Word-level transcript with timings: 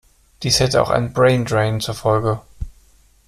Dies 0.41 0.59
hätte 0.59 0.81
auch 0.81 0.89
einen 0.89 1.13
brain 1.13 1.45
drain 1.45 1.79
zur 1.79 1.93
Folge. 1.93 2.41